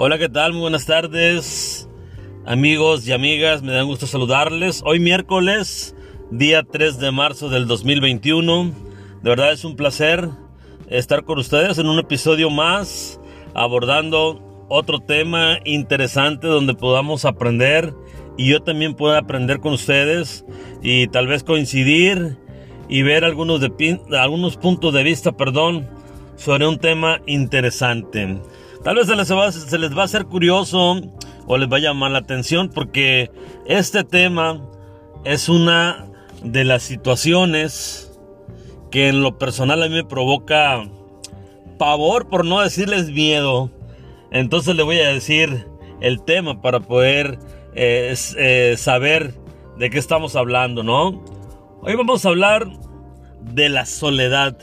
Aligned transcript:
Hola, 0.00 0.16
¿qué 0.16 0.28
tal? 0.28 0.52
Muy 0.52 0.60
buenas 0.60 0.86
tardes, 0.86 1.88
amigos 2.46 3.04
y 3.08 3.12
amigas. 3.12 3.64
Me 3.64 3.72
da 3.72 3.82
gusto 3.82 4.06
saludarles. 4.06 4.80
Hoy 4.84 5.00
miércoles, 5.00 5.96
día 6.30 6.62
3 6.62 7.00
de 7.00 7.10
marzo 7.10 7.48
del 7.48 7.66
2021. 7.66 8.72
De 9.24 9.28
verdad 9.28 9.52
es 9.52 9.64
un 9.64 9.74
placer 9.74 10.28
estar 10.88 11.24
con 11.24 11.40
ustedes 11.40 11.78
en 11.78 11.88
un 11.88 11.98
episodio 11.98 12.48
más 12.48 13.20
abordando 13.54 14.66
otro 14.68 15.00
tema 15.00 15.58
interesante 15.64 16.46
donde 16.46 16.74
podamos 16.74 17.24
aprender 17.24 17.92
y 18.36 18.50
yo 18.50 18.62
también 18.62 18.94
pueda 18.94 19.18
aprender 19.18 19.58
con 19.58 19.72
ustedes 19.72 20.44
y 20.80 21.08
tal 21.08 21.26
vez 21.26 21.42
coincidir 21.42 22.36
y 22.88 23.02
ver 23.02 23.24
algunos, 23.24 23.60
de, 23.60 23.98
algunos 24.16 24.58
puntos 24.58 24.94
de 24.94 25.02
vista, 25.02 25.32
perdón, 25.32 25.88
sobre 26.36 26.68
un 26.68 26.78
tema 26.78 27.20
interesante. 27.26 28.38
Tal 28.84 28.94
vez 28.94 29.06
se 29.06 29.16
les, 29.16 29.30
va, 29.96 30.02
a 30.02 30.04
hacer 30.04 30.26
curioso 30.26 31.00
o 31.46 31.58
les 31.58 31.70
va 31.70 31.78
a 31.78 31.80
llamar 31.80 32.12
la 32.12 32.18
atención 32.18 32.70
porque 32.72 33.30
este 33.66 34.04
tema 34.04 34.64
es 35.24 35.48
una 35.48 36.06
de 36.42 36.64
las 36.64 36.84
situaciones 36.84 38.18
que 38.90 39.08
en 39.08 39.22
lo 39.22 39.36
personal 39.38 39.82
a 39.82 39.88
mí 39.88 39.94
me 39.94 40.04
provoca 40.04 40.88
pavor, 41.78 42.28
por 42.28 42.44
no 42.44 42.60
decirles 42.60 43.10
miedo. 43.10 43.70
Entonces 44.30 44.76
le 44.76 44.82
voy 44.82 44.98
a 45.00 45.08
decir 45.08 45.66
el 46.00 46.22
tema 46.22 46.60
para 46.60 46.80
poder 46.80 47.38
eh, 47.74 48.14
eh, 48.36 48.74
saber 48.78 49.34
de 49.76 49.90
qué 49.90 49.98
estamos 49.98 50.36
hablando, 50.36 50.82
¿no? 50.82 51.24
Hoy 51.82 51.94
vamos 51.96 52.24
a 52.24 52.28
hablar 52.28 52.68
de 53.40 53.68
la 53.68 53.86
soledad. 53.86 54.58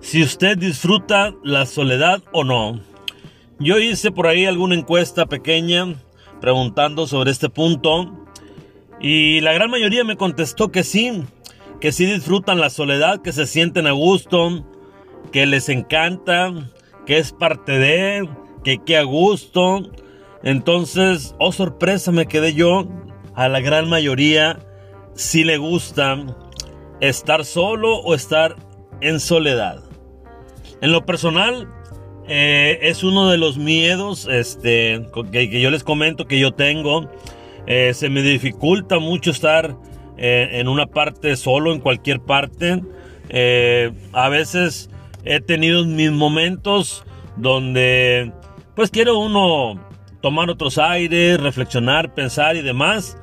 Si 0.00 0.22
usted 0.22 0.58
disfruta 0.58 1.34
la 1.42 1.66
soledad 1.66 2.22
o 2.32 2.44
no. 2.44 2.91
Yo 3.62 3.78
hice 3.78 4.10
por 4.10 4.26
ahí 4.26 4.44
alguna 4.44 4.74
encuesta 4.74 5.26
pequeña 5.26 5.94
preguntando 6.40 7.06
sobre 7.06 7.30
este 7.30 7.48
punto 7.48 8.12
y 9.00 9.40
la 9.40 9.52
gran 9.52 9.70
mayoría 9.70 10.02
me 10.02 10.16
contestó 10.16 10.72
que 10.72 10.82
sí, 10.82 11.22
que 11.80 11.92
sí 11.92 12.04
disfrutan 12.04 12.58
la 12.58 12.70
soledad, 12.70 13.22
que 13.22 13.30
se 13.32 13.46
sienten 13.46 13.86
a 13.86 13.92
gusto, 13.92 14.66
que 15.30 15.46
les 15.46 15.68
encanta, 15.68 16.52
que 17.06 17.18
es 17.18 17.30
parte 17.30 17.78
de, 17.78 18.28
que 18.64 18.78
qué 18.84 18.96
a 18.96 19.04
gusto. 19.04 19.92
Entonces, 20.42 21.36
oh 21.38 21.52
sorpresa, 21.52 22.10
me 22.10 22.26
quedé 22.26 22.54
yo. 22.54 22.88
A 23.36 23.48
la 23.48 23.60
gran 23.60 23.88
mayoría 23.88 24.58
sí 25.14 25.44
le 25.44 25.58
gusta 25.58 26.18
estar 27.00 27.44
solo 27.44 27.98
o 27.98 28.16
estar 28.16 28.56
en 29.00 29.20
soledad. 29.20 29.84
En 30.80 30.90
lo 30.90 31.06
personal, 31.06 31.68
eh, 32.28 32.78
es 32.82 33.02
uno 33.02 33.28
de 33.28 33.36
los 33.36 33.58
miedos 33.58 34.28
este, 34.30 35.06
que, 35.30 35.60
yo 35.60 35.70
les 35.70 35.84
comento 35.84 36.26
que 36.26 36.38
yo 36.38 36.52
tengo. 36.52 37.10
Eh, 37.66 37.92
se 37.94 38.08
me 38.08 38.22
dificulta 38.22 38.98
mucho 38.98 39.30
estar 39.30 39.76
eh, 40.16 40.48
en 40.52 40.68
una 40.68 40.86
parte 40.86 41.36
solo, 41.36 41.72
en 41.72 41.80
cualquier 41.80 42.20
parte. 42.20 42.82
a 44.12 44.28
veces 44.28 44.90
he 45.24 45.40
tenido 45.40 45.84
mis 45.84 46.10
momentos 46.10 47.04
donde 47.36 48.32
pues 48.74 48.90
quiero 48.90 49.18
uno 49.18 49.80
tomar 50.20 50.50
otros 50.50 50.78
aires, 50.78 51.40
reflexionar, 51.40 52.14
pensar 52.14 52.56
y 52.56 52.62
demás. 52.62 53.16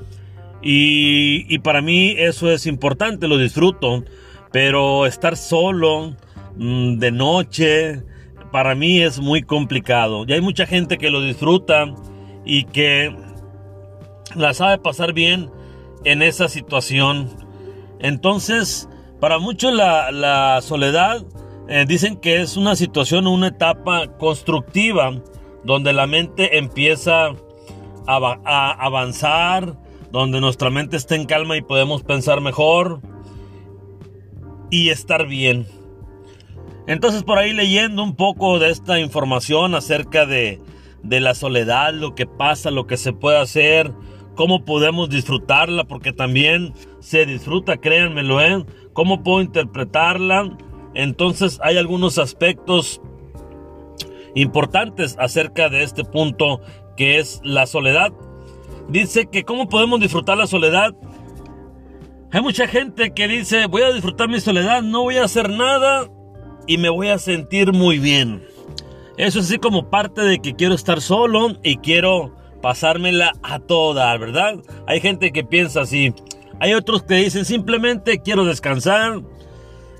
Y, 0.61 1.45
y 1.53 1.59
para 1.59 1.81
mí 1.81 2.15
eso 2.17 2.51
es 2.51 2.65
importante, 2.65 3.27
lo 3.27 3.37
disfruto. 3.37 4.03
Pero 4.51 5.05
estar 5.05 5.37
solo 5.37 6.15
mm, 6.57 6.97
de 6.97 7.11
noche, 7.11 8.03
para 8.51 8.75
mí 8.75 9.01
es 9.01 9.19
muy 9.19 9.43
complicado. 9.43 10.25
Y 10.27 10.33
hay 10.33 10.41
mucha 10.41 10.65
gente 10.65 10.97
que 10.97 11.09
lo 11.09 11.21
disfruta 11.21 11.93
y 12.45 12.65
que 12.65 13.15
la 14.35 14.53
sabe 14.53 14.77
pasar 14.77 15.13
bien 15.13 15.51
en 16.03 16.21
esa 16.21 16.47
situación. 16.47 17.29
Entonces, 17.99 18.89
para 19.19 19.39
muchos 19.39 19.73
la, 19.73 20.59
soledad 20.61 21.25
eh, 21.67 21.85
dicen 21.87 22.17
que 22.17 22.41
es 22.41 22.57
una 22.57 22.75
situación, 22.75 23.27
una 23.27 23.47
etapa 23.47 24.17
constructiva 24.17 25.21
donde 25.63 25.93
la 25.93 26.07
mente 26.07 26.57
empieza 26.57 27.27
a, 28.07 28.39
a 28.45 28.71
avanzar, 28.71 29.77
donde 30.11 30.41
nuestra 30.41 30.69
mente 30.69 30.97
está 30.97 31.15
en 31.15 31.25
calma 31.25 31.57
y 31.57 31.61
podemos 31.61 32.01
pensar 32.03 32.41
mejor 32.41 33.01
y 34.71 34.89
estar 34.89 35.27
bien. 35.27 35.67
Entonces 36.89 37.21
por 37.21 37.37
ahí 37.37 37.53
leyendo 37.53 38.03
un 38.03 38.15
poco 38.15 38.57
de 38.57 38.71
esta 38.71 38.99
información 38.99 39.75
acerca 39.75 40.25
de, 40.25 40.59
la 41.03 41.35
soledad, 41.35 41.93
lo 41.93 42.15
que 42.15 42.25
pasa, 42.25 42.71
lo 42.71 42.87
que 42.87 42.97
se 42.97 43.13
puede 43.13 43.37
hacer, 43.37 43.93
cómo 44.33 44.65
podemos 44.65 45.07
disfrutarla, 45.07 45.83
porque 45.83 46.13
también 46.13 46.73
se 46.99 47.27
disfruta, 47.27 47.77
créanmelo, 47.77 48.41
¿eh? 48.41 48.65
cómo 48.93 49.21
puedo 49.21 49.41
interpretarla. 49.41 50.57
Entonces 50.95 51.59
hay 51.61 51.77
algunos 51.77 52.17
aspectos 52.17 52.99
importantes 54.33 55.15
acerca 55.19 55.69
de 55.69 55.83
este 55.83 56.03
punto 56.03 56.59
que 56.97 57.19
es 57.19 57.39
la 57.43 57.67
soledad. 57.67 58.11
Dice 58.87 59.27
que 59.31 59.43
cómo 59.43 59.69
podemos 59.69 59.99
disfrutar 59.99 60.39
la 60.39 60.47
soledad. 60.47 60.95
Hay 62.31 62.41
mucha 62.41 62.67
gente 62.67 63.13
que 63.13 63.27
dice, 63.27 63.67
voy 63.67 63.83
a 63.83 63.91
disfrutar 63.93 64.27
mi 64.27 64.39
soledad, 64.39 64.81
no 64.81 65.03
voy 65.03 65.17
a 65.17 65.25
hacer 65.25 65.51
nada 65.51 66.09
y 66.69 66.77
me 66.77 66.89
voy 66.89 67.07
a 67.07 67.17
sentir 67.17 67.73
muy 67.73 67.97
bien. 67.97 68.45
Eso 69.17 69.39
es 69.39 69.45
así 69.47 69.57
como 69.57 69.89
parte 69.89 70.21
de 70.21 70.37
que 70.37 70.53
quiero 70.53 70.75
estar 70.75 71.01
solo 71.01 71.57
y 71.63 71.77
quiero 71.77 72.35
pasármela 72.61 73.33
a 73.41 73.57
toda, 73.59 74.15
¿verdad? 74.17 74.59
Hay 74.85 75.01
gente 75.01 75.31
que 75.31 75.43
piensa 75.43 75.81
así. 75.81 76.13
Hay 76.59 76.73
otros 76.73 77.01
que 77.01 77.15
dicen 77.15 77.43
simplemente 77.43 78.19
quiero 78.19 78.45
descansar. 78.45 79.23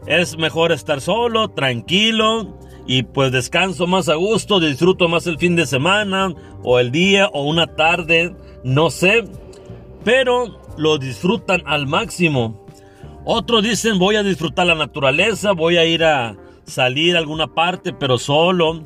Es 0.06 0.38
mejor 0.38 0.72
estar 0.72 1.02
solo, 1.02 1.48
tranquilo 1.48 2.60
y 2.86 3.02
pues 3.02 3.32
descanso 3.32 3.88
más 3.88 4.08
a 4.08 4.14
gusto, 4.14 4.60
disfruto 4.60 5.10
más 5.10 5.26
el 5.26 5.40
fin 5.40 5.56
de 5.56 5.66
semana 5.66 6.36
o 6.62 6.78
el 6.78 6.92
día 6.92 7.30
o 7.34 7.46
una 7.46 7.66
tarde, 7.66 8.36
no 8.64 8.92
sé. 8.92 9.26
Pero 10.04 10.62
lo 10.78 11.00
disfrutan 11.00 11.64
al 11.66 11.88
máximo. 11.88 12.64
Otros 13.26 13.64
dicen 13.64 13.98
voy 13.98 14.18
a 14.18 14.24
disfrutar 14.24 14.68
la 14.68 14.76
naturaleza, 14.76 15.54
voy 15.54 15.78
a 15.78 15.86
ir 15.86 16.04
a, 16.04 16.38
salir 16.70 17.16
a 17.16 17.20
alguna 17.20 17.54
parte, 17.54 17.94
pero 17.94 18.18
solo, 18.18 18.84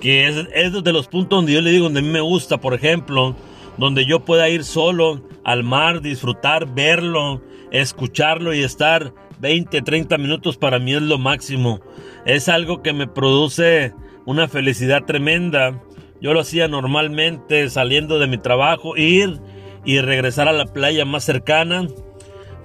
que 0.00 0.26
es, 0.26 0.82
de 0.84 0.92
los 0.92 1.08
puntos 1.08 1.38
donde 1.38 1.52
yo 1.52 1.60
le 1.60 1.70
digo, 1.70 1.84
donde 1.84 2.00
a 2.00 2.02
mí 2.02 2.08
me 2.08 2.20
gusta, 2.20 2.58
por 2.58 2.74
ejemplo, 2.74 3.34
donde 3.78 4.06
yo 4.06 4.20
pueda 4.20 4.48
ir 4.48 4.64
solo 4.64 5.22
al 5.44 5.64
mar, 5.64 6.00
disfrutar, 6.00 6.72
verlo, 6.74 7.42
escucharlo 7.70 8.54
y 8.54 8.62
estar 8.62 9.12
20, 9.40 9.82
30 9.82 10.18
minutos 10.18 10.56
para 10.56 10.78
mí 10.78 10.94
es 10.94 11.02
lo 11.02 11.18
máximo. 11.18 11.80
Es 12.24 12.48
algo 12.48 12.82
que 12.82 12.92
me 12.92 13.08
produce 13.08 13.92
una 14.24 14.46
felicidad 14.48 15.04
tremenda. 15.04 15.82
Yo 16.20 16.32
lo 16.32 16.40
hacía 16.40 16.68
normalmente 16.68 17.68
saliendo 17.68 18.18
de 18.18 18.28
mi 18.28 18.38
trabajo, 18.38 18.96
ir 18.96 19.40
y 19.84 19.98
regresar 19.98 20.48
a 20.48 20.52
la 20.52 20.66
playa 20.66 21.04
más 21.04 21.24
cercana. 21.24 21.88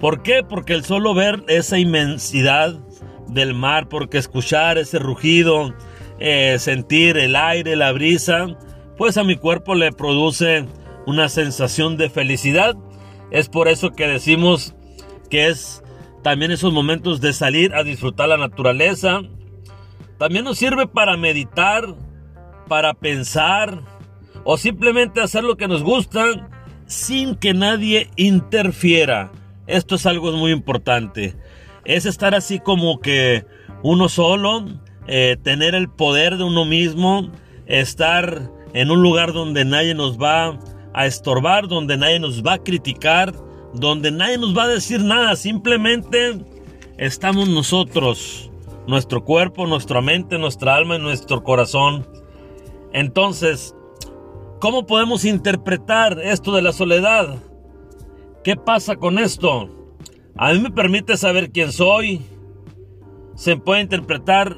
¿Por 0.00 0.22
qué? 0.22 0.44
Porque 0.44 0.74
el 0.74 0.84
solo 0.84 1.14
ver 1.14 1.42
esa 1.48 1.78
inmensidad 1.78 2.78
del 3.28 3.54
mar, 3.54 3.88
porque 3.88 4.18
escuchar 4.18 4.78
ese 4.78 4.98
rugido, 4.98 5.74
eh, 6.18 6.56
sentir 6.58 7.16
el 7.16 7.36
aire, 7.36 7.76
la 7.76 7.92
brisa, 7.92 8.46
pues 8.96 9.16
a 9.16 9.24
mi 9.24 9.36
cuerpo 9.36 9.74
le 9.74 9.92
produce 9.92 10.66
una 11.06 11.28
sensación 11.28 11.96
de 11.96 12.10
felicidad. 12.10 12.76
Es 13.30 13.48
por 13.48 13.68
eso 13.68 13.92
que 13.92 14.06
decimos 14.06 14.74
que 15.30 15.48
es 15.48 15.82
también 16.22 16.50
esos 16.50 16.72
momentos 16.72 17.20
de 17.20 17.32
salir 17.32 17.74
a 17.74 17.84
disfrutar 17.84 18.28
la 18.28 18.36
naturaleza. 18.36 19.20
También 20.18 20.44
nos 20.44 20.58
sirve 20.58 20.86
para 20.86 21.16
meditar, 21.16 21.94
para 22.66 22.94
pensar 22.94 23.82
o 24.44 24.56
simplemente 24.56 25.20
hacer 25.20 25.44
lo 25.44 25.56
que 25.56 25.68
nos 25.68 25.82
gusta 25.82 26.48
sin 26.86 27.36
que 27.36 27.54
nadie 27.54 28.10
interfiera. 28.16 29.30
Esto 29.66 29.94
es 29.96 30.06
algo 30.06 30.32
muy 30.32 30.50
importante 30.50 31.36
es 31.88 32.04
estar 32.04 32.34
así 32.34 32.60
como 32.60 33.00
que 33.00 33.46
uno 33.82 34.10
solo, 34.10 34.66
eh, 35.06 35.38
tener 35.42 35.74
el 35.74 35.88
poder 35.88 36.36
de 36.36 36.44
uno 36.44 36.66
mismo, 36.66 37.32
estar 37.66 38.50
en 38.74 38.90
un 38.90 39.02
lugar 39.02 39.32
donde 39.32 39.64
nadie 39.64 39.94
nos 39.94 40.18
va 40.18 40.58
a 40.92 41.06
estorbar, 41.06 41.66
donde 41.66 41.96
nadie 41.96 42.20
nos 42.20 42.44
va 42.44 42.54
a 42.54 42.58
criticar, 42.58 43.34
donde 43.72 44.10
nadie 44.10 44.36
nos 44.36 44.56
va 44.56 44.64
a 44.64 44.68
decir 44.68 45.00
nada, 45.00 45.34
simplemente 45.34 46.44
estamos 46.98 47.48
nosotros, 47.48 48.50
nuestro 48.86 49.24
cuerpo, 49.24 49.66
nuestra 49.66 50.02
mente, 50.02 50.36
nuestra 50.38 50.76
alma 50.76 50.96
y 50.96 50.98
nuestro 50.98 51.42
corazón. 51.42 52.06
Entonces, 52.92 53.74
¿cómo 54.60 54.84
podemos 54.84 55.24
interpretar 55.24 56.20
esto 56.20 56.54
de 56.54 56.60
la 56.60 56.72
soledad? 56.72 57.38
¿Qué 58.44 58.56
pasa 58.56 58.96
con 58.96 59.18
esto? 59.18 59.77
A 60.38 60.52
mí 60.52 60.60
me 60.60 60.70
permite 60.70 61.16
saber 61.16 61.50
quién 61.50 61.72
soy. 61.72 62.22
Se 63.34 63.56
puede 63.56 63.82
interpretar 63.82 64.56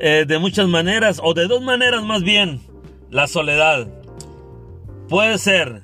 eh, 0.00 0.24
de 0.26 0.38
muchas 0.38 0.68
maneras, 0.68 1.20
o 1.22 1.32
de 1.32 1.46
dos 1.46 1.62
maneras 1.62 2.04
más 2.04 2.22
bien. 2.22 2.60
la 3.10 3.26
soledad. 3.28 3.88
Puede 5.08 5.38
ser 5.38 5.82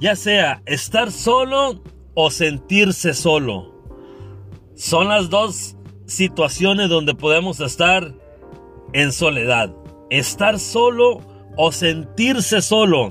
ya 0.00 0.16
sea 0.16 0.62
estar 0.64 1.12
solo 1.12 1.82
o 2.14 2.30
sentirse 2.30 3.14
solo. 3.14 3.74
Son 4.74 5.08
las 5.08 5.28
dos 5.28 5.76
situaciones 6.06 6.88
donde 6.88 7.14
podemos 7.14 7.60
estar 7.60 8.14
en 8.94 9.12
soledad. 9.12 9.72
Estar 10.08 10.58
solo 10.58 11.20
o 11.56 11.70
sentirse 11.70 12.62
solo 12.62 13.10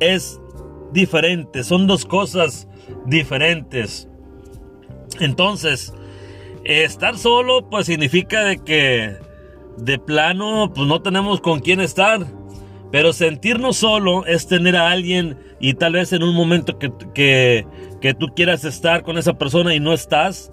es 0.00 0.40
diferente, 0.92 1.62
son 1.62 1.86
dos 1.86 2.04
cosas 2.04 2.68
diferentes. 3.06 4.08
Entonces, 5.22 5.94
estar 6.64 7.16
solo 7.16 7.68
pues 7.68 7.86
significa 7.86 8.44
de 8.44 8.58
que 8.58 9.16
de 9.76 9.98
plano 9.98 10.72
pues 10.74 10.86
no 10.86 11.00
tenemos 11.00 11.40
con 11.40 11.60
quién 11.60 11.80
estar. 11.80 12.26
Pero 12.90 13.14
sentirnos 13.14 13.78
solo 13.78 14.26
es 14.26 14.46
tener 14.46 14.76
a 14.76 14.90
alguien 14.90 15.38
y 15.60 15.74
tal 15.74 15.94
vez 15.94 16.12
en 16.12 16.22
un 16.22 16.34
momento 16.34 16.78
que, 16.78 16.92
que, 17.14 17.66
que 18.02 18.12
tú 18.12 18.28
quieras 18.36 18.64
estar 18.64 19.02
con 19.02 19.16
esa 19.16 19.38
persona 19.38 19.74
y 19.74 19.80
no 19.80 19.94
estás, 19.94 20.50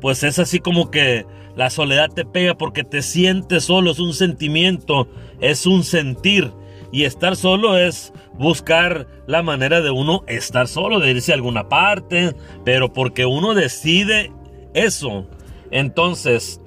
pues 0.00 0.24
es 0.24 0.40
así 0.40 0.58
como 0.58 0.90
que 0.90 1.26
la 1.54 1.70
soledad 1.70 2.10
te 2.10 2.24
pega 2.24 2.56
porque 2.56 2.82
te 2.82 3.02
sientes 3.02 3.64
solo, 3.64 3.92
es 3.92 4.00
un 4.00 4.14
sentimiento, 4.14 5.08
es 5.40 5.64
un 5.64 5.84
sentir. 5.84 6.52
Y 6.90 7.04
estar 7.04 7.36
solo 7.36 7.76
es 7.76 8.12
buscar 8.38 9.06
la 9.26 9.42
manera 9.42 9.80
de 9.80 9.90
uno 9.90 10.24
estar 10.26 10.68
solo, 10.68 11.00
de 11.00 11.10
irse 11.10 11.32
a 11.32 11.34
alguna 11.34 11.68
parte, 11.68 12.34
pero 12.64 12.92
porque 12.92 13.26
uno 13.26 13.54
decide 13.54 14.32
eso. 14.74 15.26
Entonces, 15.70 16.60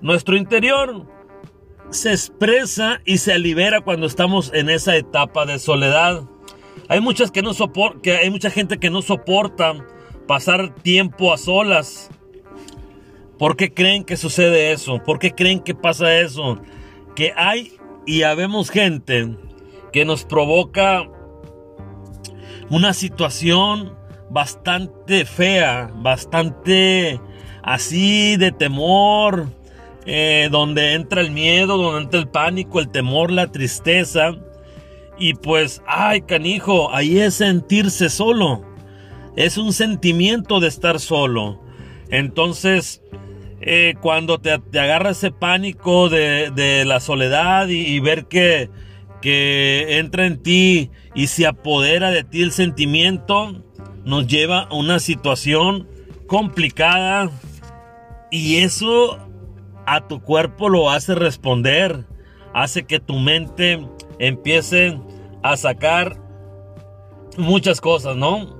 nuestro 0.00 0.36
interior 0.36 1.06
se 1.90 2.10
expresa 2.10 3.00
y 3.04 3.18
se 3.18 3.38
libera 3.38 3.80
cuando 3.80 4.06
estamos 4.06 4.50
en 4.52 4.68
esa 4.68 4.96
etapa 4.96 5.46
de 5.46 5.58
soledad. 5.58 6.22
Hay 6.88 7.00
muchas 7.00 7.30
que 7.30 7.42
no 7.42 7.52
que 8.02 8.16
hay 8.16 8.30
mucha 8.30 8.50
gente 8.50 8.78
que 8.78 8.90
no 8.90 9.02
soporta 9.02 9.74
pasar 10.26 10.74
tiempo 10.74 11.32
a 11.32 11.38
solas. 11.38 12.10
¿Por 13.38 13.56
qué 13.56 13.72
creen 13.72 14.04
que 14.04 14.16
sucede 14.16 14.72
eso? 14.72 15.02
¿Por 15.04 15.18
qué 15.18 15.32
creen 15.32 15.60
que 15.60 15.74
pasa 15.74 16.18
eso? 16.18 16.60
Que 17.14 17.32
hay 17.36 17.72
y 18.04 18.22
habemos 18.22 18.70
gente 18.70 19.36
que 19.92 20.04
nos 20.04 20.24
provoca 20.24 21.08
una 22.70 22.92
situación 22.92 23.96
bastante 24.30 25.24
fea, 25.24 25.90
bastante 25.94 27.20
así 27.62 28.36
de 28.36 28.52
temor, 28.52 29.48
eh, 30.06 30.48
donde 30.50 30.94
entra 30.94 31.20
el 31.20 31.30
miedo, 31.30 31.76
donde 31.76 32.02
entra 32.02 32.20
el 32.20 32.28
pánico, 32.28 32.80
el 32.80 32.88
temor, 32.88 33.30
la 33.30 33.48
tristeza. 33.48 34.36
Y 35.18 35.34
pues, 35.34 35.82
ay, 35.86 36.22
canijo, 36.22 36.94
ahí 36.94 37.18
es 37.18 37.34
sentirse 37.34 38.08
solo. 38.08 38.62
Es 39.36 39.58
un 39.58 39.72
sentimiento 39.72 40.60
de 40.60 40.68
estar 40.68 41.00
solo. 41.00 41.60
Entonces, 42.10 43.02
eh, 43.60 43.94
cuando 44.00 44.38
te, 44.38 44.52
agarra 44.52 45.10
ese 45.10 45.30
pánico 45.30 46.08
de, 46.08 46.84
la 46.86 47.00
soledad 47.00 47.68
y, 47.68 47.98
ver 48.00 48.26
que, 48.26 48.70
que 49.20 49.98
entra 49.98 50.26
en 50.26 50.42
ti 50.42 50.90
y 51.14 51.26
se 51.26 51.46
apodera 51.46 52.10
de 52.10 52.24
ti 52.24 52.42
el 52.42 52.52
sentimiento, 52.52 53.64
nos 54.04 54.26
lleva 54.26 54.62
a 54.62 54.74
una 54.74 54.98
situación 55.00 55.88
complicada. 56.26 57.30
Y 58.30 58.56
eso 58.56 59.18
a 59.86 60.06
tu 60.06 60.20
cuerpo 60.20 60.68
lo 60.68 60.90
hace 60.90 61.14
responder, 61.14 62.04
hace 62.52 62.84
que 62.84 63.00
tu 63.00 63.14
mente 63.18 63.86
empiece 64.18 64.98
a 65.42 65.56
sacar 65.56 66.18
muchas 67.36 67.80
cosas, 67.80 68.16
¿no? 68.16 68.56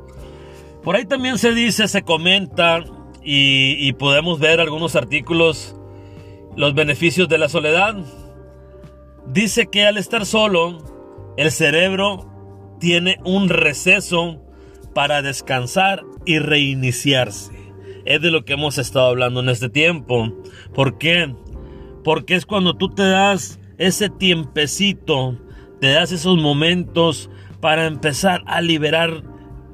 Por 0.83 0.97
ahí 0.97 1.05
también 1.05 1.39
se 1.39 1.53
dice, 1.53 1.87
se 1.89 2.03
comenta 2.03 2.85
y, 3.23 3.93
podemos 3.95 4.39
ver 4.39 4.59
algunos 4.61 4.97
artículos, 4.97 5.77
los 6.57 6.75
beneficios 6.75 7.29
de 7.29 7.37
la 7.37 7.51
soledad. 7.51 7.97
Dice 9.31 9.67
que 9.67 9.87
al 9.87 9.99
estar 9.99 10.25
solo, 10.25 10.79
el 11.37 11.51
cerebro 11.51 12.77
tiene 12.81 13.19
un 13.27 13.51
receso 13.51 14.43
para 14.95 15.21
descansar 15.21 16.03
y 16.25 16.39
reiniciarse. 16.39 17.53
Es 18.07 18.23
de 18.23 18.31
lo 18.31 18.47
que 18.47 18.55
hemos 18.55 18.79
estado 18.79 19.09
hablando 19.09 19.41
en 19.41 19.51
este 19.51 19.69
tiempo. 19.69 20.35
¿Por 20.75 20.97
qué? 20.97 21.35
Porque 22.05 22.37
es 22.37 22.47
cuando 22.47 22.75
tú 22.75 22.89
te 22.95 23.03
das 23.03 23.61
ese 23.77 24.09
tiempecito, 24.09 25.39
te 25.79 25.93
das 25.93 26.11
esos 26.11 26.39
momentos 26.39 27.29
para 27.61 27.85
empezar 27.85 28.43
a 28.47 28.63
liberar 28.63 29.23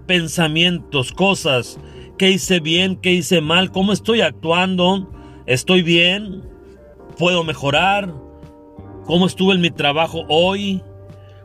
pensamientos, 0.07 1.13
cosas, 1.13 1.79
qué 2.19 2.31
hice 2.31 2.59
bien, 2.59 2.97
qué 2.97 3.13
hice 3.13 3.41
mal, 3.41 3.71
cómo 3.71 3.93
estoy 3.93 4.21
actuando, 4.21 5.13
estoy 5.47 5.83
bien, 5.83 6.43
puedo 7.17 7.45
mejorar, 7.45 8.13
cómo 9.05 9.27
estuve 9.27 9.55
en 9.55 9.61
mi 9.61 9.71
trabajo 9.71 10.25
hoy, 10.29 10.83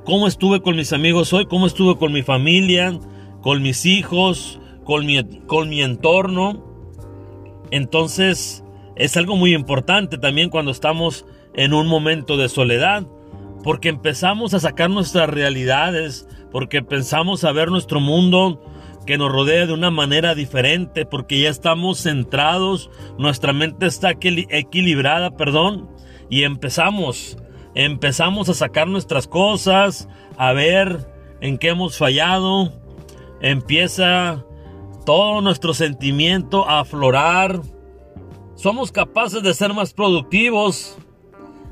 cómo 0.06 0.28
estuve 0.28 0.62
con 0.62 0.76
mis 0.76 0.94
amigos 0.94 1.34
hoy, 1.34 1.46
cómo 1.46 1.68
estuve 1.68 1.98
con 1.98 2.12
mi 2.12 2.24
familia, 2.24 3.00
con 3.42 3.62
mis 3.62 3.86
hijos, 3.86 4.60
con 4.84 5.06
mi, 5.06 5.24
con 5.46 5.70
mi 5.70 5.82
entorno. 5.82 6.66
Entonces 7.72 8.64
es 8.96 9.16
algo 9.18 9.36
muy 9.36 9.54
importante 9.54 10.18
también 10.18 10.50
cuando 10.50 10.72
estamos 10.72 11.26
en 11.54 11.74
un 11.74 11.88
momento 11.88 12.38
de 12.38 12.50
soledad, 12.50 13.08
porque 13.64 13.90
empezamos 13.90 14.54
a 14.54 14.60
sacar 14.60 14.90
nuestras 14.90 15.30
realidades, 15.30 16.28
porque 16.52 16.82
pensamos 16.82 17.44
a 17.44 17.52
ver 17.52 17.70
nuestro 17.70 18.00
mundo 18.00 18.64
que 19.06 19.18
nos 19.18 19.32
rodea 19.32 19.66
de 19.66 19.74
una 19.74 19.92
manera 19.92 20.36
diferente, 20.36 21.06
porque 21.06 21.42
ya 21.42 21.50
estamos 21.50 22.00
centrados, 22.04 22.90
nuestra 23.18 23.54
mente 23.54 23.86
está 23.88 24.12
equilibrada, 24.12 25.36
perdón, 25.36 25.90
y 26.30 26.44
empezamos, 26.44 27.38
empezamos 27.76 28.50
a 28.50 28.54
sacar 28.54 28.88
nuestras 28.88 29.28
cosas, 29.28 30.08
a 30.38 30.54
ver 30.54 31.08
en 31.42 31.58
qué 31.58 31.70
hemos 31.70 31.98
fallado, 31.98 32.74
empieza 33.42 34.46
todo 35.06 35.42
nuestro 35.42 35.74
sentimiento 35.74 36.68
a 36.68 36.82
aflorar. 36.82 37.62
Somos 38.56 38.92
capaces 38.92 39.42
de 39.42 39.54
ser 39.54 39.74
más 39.74 39.94
productivos. 39.94 40.98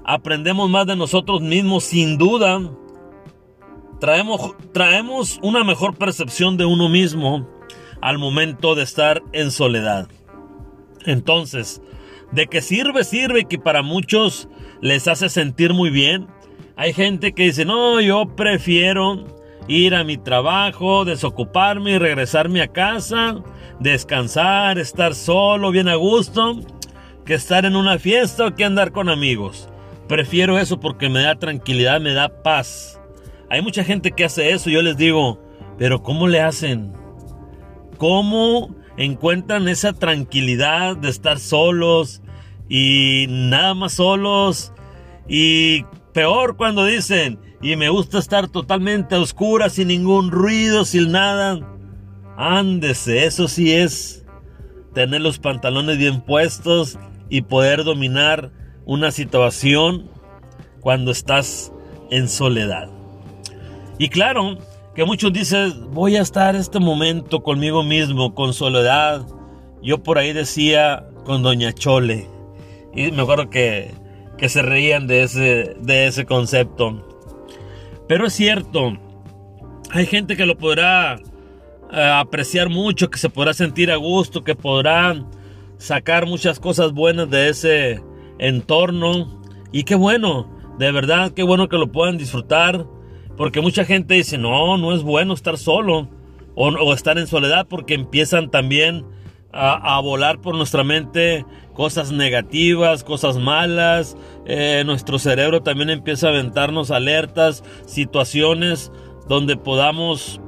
Aprendemos 0.06 0.70
más 0.70 0.88
de 0.88 0.96
nosotros 0.96 1.42
mismos 1.42 1.84
sin 1.84 2.18
duda. 2.18 2.62
Traemos, 4.00 4.56
traemos 4.74 5.40
una 5.42 5.64
mejor 5.64 5.98
percepción 5.98 6.56
de 6.56 6.66
uno 6.66 6.88
mismo 6.88 7.48
al 8.02 8.18
momento 8.18 8.76
de 8.76 8.84
estar 8.84 9.22
en 9.34 9.52
soledad. 9.52 10.08
Entonces, 11.06 11.82
de 12.32 12.48
que 12.48 12.62
sirve, 12.62 13.04
sirve 13.04 13.46
que 13.46 13.58
para 13.58 13.82
muchos 13.82 14.50
les 14.82 15.08
hace 15.08 15.30
sentir 15.30 15.74
muy 15.74 15.90
bien. 15.90 16.28
Hay 16.76 16.94
gente 16.94 17.34
que 17.34 17.44
dice, 17.44 17.66
no, 17.66 18.00
yo 18.02 18.36
prefiero 18.36 19.26
ir 19.68 19.96
a 19.96 20.04
mi 20.04 20.18
trabajo, 20.18 21.06
desocuparme 21.06 21.92
y 21.92 21.98
regresarme 21.98 22.62
a 22.62 22.68
casa, 22.68 23.42
descansar, 23.80 24.78
estar 24.78 25.16
solo, 25.16 25.72
bien 25.72 25.88
a 25.88 25.96
gusto, 25.96 26.60
que 27.26 27.34
estar 27.34 27.66
en 27.66 27.76
una 27.76 28.00
fiesta 28.00 28.48
o 28.48 28.56
que 28.56 28.64
andar 28.64 28.92
con 28.92 29.10
amigos. 29.10 29.70
Prefiero 30.08 30.58
eso 30.58 30.80
porque 30.80 31.10
me 31.10 31.22
da 31.22 31.36
tranquilidad, 31.36 32.00
me 32.00 32.14
da 32.14 32.42
paz. 32.44 33.02
Hay 33.50 33.62
mucha 33.62 33.84
gente 33.84 34.12
que 34.12 34.26
hace 34.26 34.52
eso, 34.52 34.70
yo 34.70 34.82
les 34.82 34.98
digo, 34.98 35.42
pero 35.78 36.02
¿cómo 36.02 36.28
le 36.28 36.42
hacen? 36.42 36.94
¿Cómo 37.98 38.74
encuentran 38.98 39.68
esa 39.68 39.94
tranquilidad 39.94 40.98
de 40.98 41.10
estar 41.10 41.40
solos 41.40 42.22
y 42.70 43.28
nada 43.30 43.74
más 43.74 43.94
solos? 43.94 44.74
Y 45.28 45.84
peor 46.14 46.58
cuando 46.58 46.86
dicen, 46.86 47.40
y 47.62 47.76
me 47.76 47.90
gusta 47.90 48.20
estar 48.20 48.48
totalmente 48.48 49.16
a 49.16 49.20
oscuras, 49.20 49.74
sin 49.74 49.88
ningún 49.88 50.32
ruido, 50.32 50.86
sin 50.86 51.12
nada. 51.12 51.60
Ándese, 52.38 53.26
eso 53.26 53.48
sí 53.48 53.74
es 53.74 54.26
tener 54.94 55.22
los 55.22 55.40
pantalones 55.40 55.98
bien 55.98 56.22
puestos 56.22 56.98
y 57.30 57.42
poder 57.42 57.84
dominar 57.84 58.52
una 58.86 59.12
situación 59.12 60.10
cuando 60.80 61.12
estás 61.12 61.72
en 62.10 62.30
soledad. 62.30 62.90
Y 63.98 64.10
claro, 64.10 64.58
que 64.98 65.06
muchos 65.06 65.32
dicen, 65.32 65.94
voy 65.94 66.16
a 66.16 66.24
estar 66.24 66.56
este 66.56 66.80
momento 66.80 67.44
conmigo 67.44 67.84
mismo, 67.84 68.34
con 68.34 68.52
soledad. 68.52 69.28
Yo 69.84 70.02
por 70.02 70.18
ahí 70.18 70.34
decía 70.34 71.08
con 71.24 71.44
Doña 71.44 71.72
Chole. 71.72 72.28
Y 72.96 73.12
me 73.12 73.22
acuerdo 73.22 73.48
que, 73.52 73.92
que 74.40 74.50
se 74.50 74.64
reían 74.64 75.06
de 75.06 75.22
ese, 75.22 75.76
de 75.80 76.08
ese 76.08 76.26
concepto. 76.26 77.08
Pero 78.08 78.26
es 78.26 78.34
cierto, 78.34 78.98
hay 79.92 80.08
gente 80.08 80.36
que 80.36 80.48
lo 80.48 80.58
podrá 80.58 81.20
eh, 81.92 82.12
apreciar 82.16 82.68
mucho, 82.70 83.12
que 83.12 83.20
se 83.20 83.30
podrá 83.30 83.54
sentir 83.54 83.92
a 83.92 83.98
gusto, 83.98 84.44
que 84.44 84.56
podrá 84.56 85.24
sacar 85.78 86.26
muchas 86.26 86.60
cosas 86.60 86.92
buenas 86.92 87.30
de 87.30 87.50
ese 87.50 88.02
entorno. 88.40 89.44
Y 89.72 89.84
qué 89.84 89.94
bueno, 89.94 90.58
De 90.80 90.92
verdad, 90.92 91.34
qué 91.34 91.44
bueno 91.44 91.70
que 91.70 91.78
lo 91.78 91.92
puedan 91.92 92.18
disfrutar. 92.18 92.97
Porque 93.38 93.62
mucha 93.62 93.86
gente 93.86 94.16
dice, 94.16 94.38
no, 94.38 94.78
no 94.78 94.94
es 94.94 95.04
bueno 95.04 95.34
estar 95.34 95.58
solo 95.58 96.10
o, 96.56 96.94
estar 96.94 97.20
en 97.20 97.28
soledad 97.28 97.68
porque 97.70 97.94
empiezan 97.94 98.50
también 98.50 99.06
a, 99.54 100.00
volar 100.02 100.42
por 100.42 100.56
nuestra 100.56 100.84
mente 100.84 101.46
cosas 101.74 102.12
negativas, 102.12 103.04
cosas 103.04 103.38
malas. 103.38 104.18
Eh, 104.46 104.84
nuestro 104.86 105.20
cerebro 105.20 105.62
también 105.62 105.90
empieza 105.90 106.28
a 106.28 106.30
aventarnos 106.32 106.92
alertas, 106.92 107.64
situaciones 107.86 108.92
donde 109.28 109.56
podamos 109.56 110.42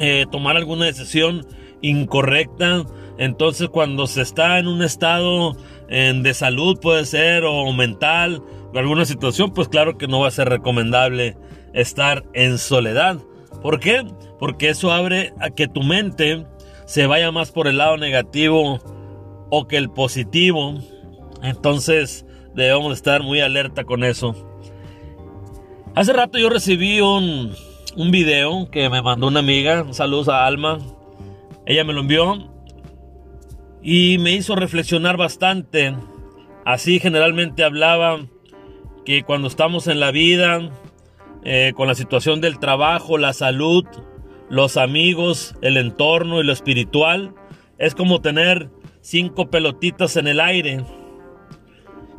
eh, 0.00 0.26
tomar 0.30 0.56
alguna 0.56 0.86
decisión 0.86 1.46
incorrecta. 1.80 2.84
Entonces 3.18 3.68
cuando 3.68 4.06
se 4.08 4.22
está 4.22 4.58
en 4.58 4.66
un 4.66 4.82
estado 4.82 5.56
de 5.88 6.32
salud 6.32 6.80
puede 6.80 7.04
ser 7.04 7.44
o 7.44 7.70
mental 7.74 8.42
alguna 8.80 9.04
situación, 9.04 9.52
pues 9.52 9.68
claro 9.68 9.98
que 9.98 10.08
no 10.08 10.20
va 10.20 10.28
a 10.28 10.32
ser 10.32 10.48
recomendable 10.48 11.36
estar 11.72 12.24
en 12.34 12.58
soledad. 12.58 13.18
¿Por 13.62 13.80
qué? 13.80 14.04
Porque 14.38 14.70
eso 14.70 14.92
abre 14.92 15.32
a 15.40 15.50
que 15.50 15.68
tu 15.68 15.82
mente 15.82 16.46
se 16.84 17.06
vaya 17.06 17.30
más 17.30 17.52
por 17.52 17.68
el 17.68 17.78
lado 17.78 17.96
negativo 17.96 18.80
o 19.50 19.68
que 19.68 19.76
el 19.76 19.90
positivo. 19.90 20.74
Entonces 21.42 22.26
debemos 22.54 22.92
estar 22.92 23.22
muy 23.22 23.40
alerta 23.40 23.84
con 23.84 24.04
eso. 24.04 24.34
Hace 25.94 26.12
rato 26.12 26.38
yo 26.38 26.48
recibí 26.48 27.00
un, 27.00 27.52
un 27.96 28.10
video 28.10 28.70
que 28.70 28.88
me 28.88 29.02
mandó 29.02 29.28
una 29.28 29.40
amiga. 29.40 29.92
Saludos 29.92 30.28
a 30.28 30.46
Alma. 30.46 30.78
Ella 31.66 31.84
me 31.84 31.92
lo 31.92 32.00
envió 32.00 32.50
y 33.82 34.18
me 34.18 34.32
hizo 34.32 34.56
reflexionar 34.56 35.16
bastante. 35.16 35.94
Así 36.64 37.00
generalmente 37.00 37.64
hablaba 37.64 38.20
que 39.04 39.22
cuando 39.24 39.48
estamos 39.48 39.86
en 39.88 40.00
la 40.00 40.12
vida, 40.12 40.70
eh, 41.44 41.72
con 41.74 41.88
la 41.88 41.94
situación 41.94 42.40
del 42.40 42.58
trabajo, 42.58 43.18
la 43.18 43.32
salud, 43.32 43.84
los 44.48 44.76
amigos, 44.76 45.54
el 45.62 45.76
entorno 45.76 46.40
y 46.40 46.44
lo 46.44 46.52
espiritual, 46.52 47.34
es 47.78 47.94
como 47.94 48.20
tener 48.20 48.70
cinco 49.00 49.50
pelotitas 49.50 50.16
en 50.16 50.28
el 50.28 50.40
aire. 50.40 50.84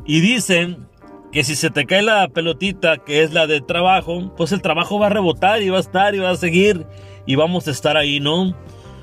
Y 0.06 0.20
dicen 0.20 0.86
que 1.32 1.42
si 1.42 1.56
se 1.56 1.70
te 1.70 1.86
cae 1.86 2.02
la 2.02 2.28
pelotita, 2.28 2.98
que 2.98 3.22
es 3.22 3.32
la 3.32 3.46
de 3.46 3.60
trabajo, 3.60 4.32
pues 4.36 4.52
el 4.52 4.62
trabajo 4.62 4.98
va 4.98 5.06
a 5.06 5.10
rebotar 5.10 5.62
y 5.62 5.70
va 5.70 5.78
a 5.78 5.80
estar 5.80 6.14
y 6.14 6.18
va 6.18 6.30
a 6.30 6.36
seguir 6.36 6.86
y 7.26 7.34
vamos 7.34 7.66
a 7.66 7.70
estar 7.70 7.96
ahí, 7.96 8.20
¿no? 8.20 8.54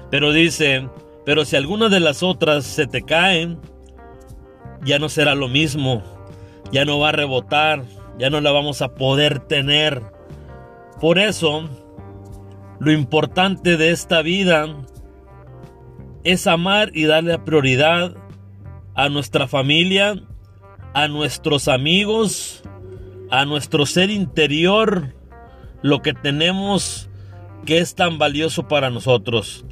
Pero 0.10 0.32
dice, 0.32 0.88
pero 1.26 1.46
si 1.46 1.56
alguna 1.56 1.90
de 1.90 2.00
las 2.00 2.24
otras 2.24 2.66
se 2.66 2.88
te 2.88 3.02
caen, 3.02 3.60
ya 4.84 5.00
no 5.00 5.10
será 5.10 5.36
lo 5.36 5.48
mismo, 5.48 6.04
ya 6.72 6.86
no 6.86 7.00
va 7.00 7.10
a 7.10 7.14
rebotar, 7.14 7.84
ya 8.18 8.30
no 8.30 8.42
la 8.42 8.52
vamos 8.52 8.82
a 8.82 8.96
poder 8.96 9.40
tener. 9.40 10.02
Por 11.00 11.20
eso, 11.20 11.70
lo 12.80 12.92
importante 12.92 13.78
de 13.78 13.92
esta 13.92 14.22
vida 14.22 14.76
es 16.24 16.48
amar 16.48 16.92
y 16.94 17.06
darle 17.06 17.40
prioridad 17.40 18.16
a 18.96 19.10
nuestra 19.10 19.48
familia, 19.48 20.16
a 20.94 21.08
nuestros 21.08 21.68
amigos, 21.68 22.64
a 23.30 23.46
nuestro 23.46 23.86
ser 23.86 24.10
interior, 24.10 25.16
lo 25.82 26.02
que 26.02 26.14
tenemos 26.14 27.10
que 27.66 27.80
es 27.80 27.96
tan 27.96 28.18
valioso 28.18 28.68
para 28.68 28.90
nosotros. 28.90 29.66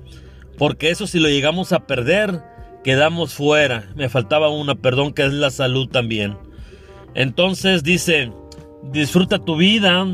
Porque 0.58 0.90
eso 0.90 1.08
si 1.08 1.20
lo 1.20 1.30
llegamos 1.30 1.72
a 1.74 1.86
perder, 1.88 2.44
quedamos 2.84 3.34
fuera. 3.34 3.90
Me 3.96 4.10
faltaba 4.10 4.50
una, 4.50 4.76
perdón, 4.76 5.14
que 5.14 5.26
es 5.26 5.34
la 5.34 5.52
salud 5.52 5.88
también. 5.90 6.38
Entonces 7.14 7.84
dice, 7.84 8.32
disfruta 8.92 9.40
tu 9.40 9.56
vida, 9.56 10.06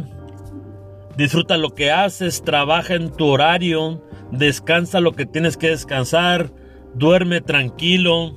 Disfruta 1.17 1.57
lo 1.57 1.73
que 1.73 1.91
haces, 1.91 2.43
trabaja 2.43 2.95
en 2.95 3.09
tu 3.09 3.27
horario, 3.27 4.03
descansa 4.31 4.99
lo 4.99 5.13
que 5.13 5.25
tienes 5.25 5.55
que 5.55 5.69
descansar, 5.69 6.51
duerme 6.93 7.39
tranquilo. 7.39 8.35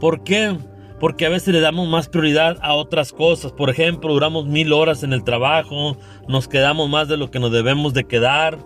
¿Por 0.00 0.24
qué? 0.24 0.56
Porque 0.98 1.26
a 1.26 1.28
veces 1.28 1.52
le 1.52 1.60
damos 1.60 1.86
más 1.86 2.08
prioridad 2.08 2.56
a 2.62 2.74
otras 2.74 3.12
cosas. 3.12 3.52
Por 3.52 3.68
ejemplo, 3.68 4.14
duramos 4.14 4.46
mil 4.46 4.72
horas 4.72 5.02
en 5.02 5.12
el 5.12 5.22
trabajo, 5.22 5.98
nos 6.28 6.48
quedamos 6.48 6.88
más 6.88 7.08
de 7.08 7.18
lo 7.18 7.30
que 7.30 7.40
nos 7.40 7.52
debemos 7.52 7.92
de 7.92 8.04
quedar 8.04 8.58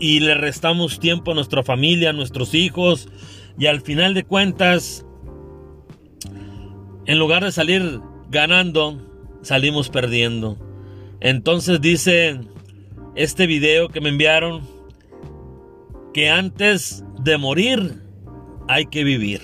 y 0.00 0.18
le 0.18 0.34
restamos 0.34 0.98
tiempo 0.98 1.30
a 1.30 1.34
nuestra 1.34 1.62
familia, 1.62 2.10
a 2.10 2.12
nuestros 2.12 2.54
hijos 2.54 3.08
y 3.56 3.66
al 3.66 3.82
final 3.82 4.14
de 4.14 4.24
cuentas, 4.24 5.06
en 7.06 7.18
lugar 7.18 7.44
de 7.44 7.52
salir 7.52 8.00
ganando, 8.30 9.00
salimos 9.42 9.88
perdiendo. 9.88 10.58
Entonces 11.20 11.80
dice 11.80 12.40
este 13.14 13.46
video 13.46 13.88
que 13.88 14.00
me 14.00 14.08
enviaron 14.08 14.62
que 16.12 16.30
antes 16.30 17.04
de 17.20 17.38
morir 17.38 18.02
hay 18.68 18.86
que 18.86 19.04
vivir. 19.04 19.40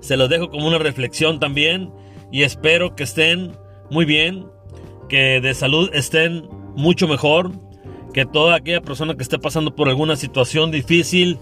Se 0.00 0.16
los 0.16 0.28
dejo 0.28 0.50
como 0.50 0.66
una 0.66 0.78
reflexión 0.78 1.40
también 1.40 1.90
y 2.30 2.42
espero 2.42 2.94
que 2.94 3.04
estén 3.04 3.52
muy 3.90 4.04
bien, 4.04 4.46
que 5.08 5.40
de 5.40 5.54
salud 5.54 5.90
estén 5.92 6.48
mucho 6.76 7.08
mejor, 7.08 7.52
que 8.12 8.26
toda 8.26 8.56
aquella 8.56 8.80
persona 8.80 9.16
que 9.16 9.22
esté 9.22 9.38
pasando 9.38 9.74
por 9.74 9.88
alguna 9.88 10.16
situación 10.16 10.70
difícil, 10.70 11.38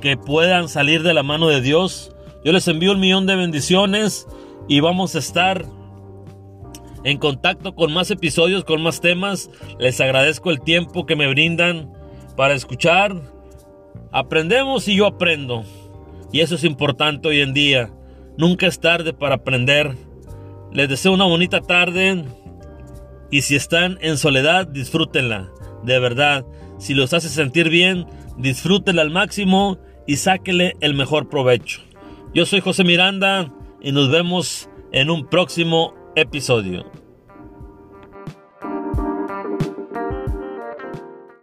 que 0.00 0.16
puedan 0.16 0.68
salir 0.68 1.02
de 1.02 1.14
la 1.14 1.22
mano 1.22 1.48
de 1.48 1.60
Dios. 1.60 2.14
Yo 2.44 2.52
les 2.52 2.68
envío 2.68 2.92
un 2.92 3.00
millón 3.00 3.26
de 3.26 3.36
bendiciones 3.36 4.26
y 4.68 4.80
vamos 4.80 5.14
a 5.14 5.18
estar 5.18 5.64
en 7.04 7.18
contacto 7.18 7.74
con 7.74 7.92
más 7.92 8.10
episodios, 8.10 8.64
con 8.64 8.82
más 8.82 9.00
temas. 9.00 9.50
Les 9.78 10.00
agradezco 10.00 10.50
el 10.50 10.60
tiempo 10.60 11.06
que 11.06 11.16
me 11.16 11.28
brindan 11.28 11.92
para 12.36 12.54
escuchar. 12.54 13.16
Aprendemos 14.12 14.86
y 14.88 14.96
yo 14.96 15.06
aprendo. 15.06 15.64
Y 16.32 16.40
eso 16.40 16.54
es 16.54 16.64
importante 16.64 17.28
hoy 17.28 17.40
en 17.40 17.54
día. 17.54 17.90
Nunca 18.36 18.66
es 18.66 18.78
tarde 18.78 19.12
para 19.12 19.36
aprender. 19.36 19.96
Les 20.72 20.88
deseo 20.88 21.12
una 21.12 21.24
bonita 21.24 21.60
tarde. 21.60 22.24
Y 23.30 23.42
si 23.42 23.56
están 23.56 23.98
en 24.00 24.16
soledad, 24.16 24.66
disfrútenla. 24.66 25.50
De 25.82 25.98
verdad. 25.98 26.44
Si 26.78 26.94
los 26.94 27.12
hace 27.12 27.28
sentir 27.28 27.68
bien, 27.68 28.06
disfrútenla 28.36 29.02
al 29.02 29.10
máximo 29.10 29.78
y 30.06 30.16
sáquele 30.16 30.74
el 30.80 30.94
mejor 30.94 31.28
provecho. 31.28 31.87
Yo 32.34 32.44
soy 32.44 32.60
José 32.60 32.84
Miranda 32.84 33.50
y 33.80 33.90
nos 33.92 34.10
vemos 34.10 34.68
en 34.92 35.08
un 35.08 35.26
próximo 35.26 35.94
episodio. 36.14 36.84